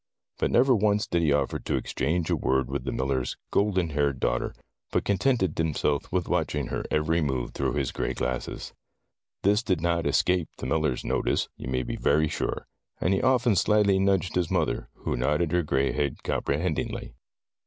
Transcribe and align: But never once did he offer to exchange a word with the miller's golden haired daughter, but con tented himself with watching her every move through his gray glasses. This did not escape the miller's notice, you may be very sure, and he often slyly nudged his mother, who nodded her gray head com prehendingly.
But 0.39 0.49
never 0.49 0.73
once 0.73 1.05
did 1.05 1.21
he 1.21 1.31
offer 1.31 1.59
to 1.59 1.75
exchange 1.75 2.31
a 2.31 2.35
word 2.35 2.71
with 2.71 2.85
the 2.85 2.91
miller's 2.91 3.37
golden 3.51 3.91
haired 3.91 4.19
daughter, 4.19 4.55
but 4.91 5.05
con 5.05 5.19
tented 5.19 5.55
himself 5.55 6.11
with 6.11 6.27
watching 6.27 6.69
her 6.69 6.83
every 6.89 7.21
move 7.21 7.51
through 7.51 7.73
his 7.73 7.91
gray 7.91 8.15
glasses. 8.15 8.73
This 9.43 9.61
did 9.61 9.79
not 9.79 10.07
escape 10.07 10.49
the 10.57 10.65
miller's 10.65 11.05
notice, 11.05 11.49
you 11.55 11.67
may 11.69 11.83
be 11.83 11.97
very 11.97 12.27
sure, 12.29 12.65
and 12.99 13.13
he 13.13 13.21
often 13.21 13.55
slyly 13.55 13.99
nudged 13.99 14.33
his 14.33 14.49
mother, 14.49 14.89
who 14.95 15.15
nodded 15.15 15.51
her 15.51 15.61
gray 15.61 15.91
head 15.91 16.23
com 16.23 16.41
prehendingly. 16.41 17.13